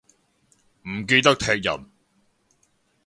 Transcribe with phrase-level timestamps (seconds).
[0.89, 1.85] 唔記得踢人